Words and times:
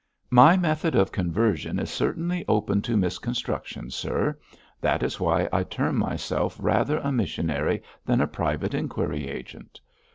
'My 0.31 0.57
method 0.57 0.95
of 0.95 1.11
conversion 1.11 1.77
is 1.77 1.91
certainly 1.91 2.43
open 2.47 2.81
to 2.81 2.97
misconstruction, 2.97 3.91
sir. 3.91 4.35
That 4.81 5.03
is 5.03 5.19
why 5.19 5.47
I 5.53 5.61
term 5.61 5.95
myself 5.95 6.57
rather 6.59 6.97
a 6.97 7.11
missionary 7.11 7.83
than 8.03 8.19
a 8.19 8.25
private 8.25 8.73
inquiry 8.73 9.27
agent.' 9.29 9.79